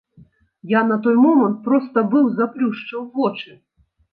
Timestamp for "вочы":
3.19-3.51